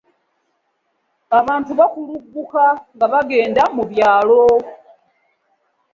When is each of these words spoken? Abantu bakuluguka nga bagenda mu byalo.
Abantu 1.39 1.71
bakuluguka 1.79 2.63
nga 2.95 3.05
bagenda 3.13 3.61
mu 3.75 3.83
byalo. 3.91 4.43